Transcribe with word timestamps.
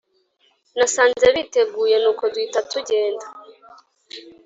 nasanze 0.77 1.25
biteguye 1.35 1.95
nuko 1.99 2.23
duhita 2.33 2.59
tugenda 2.71 3.25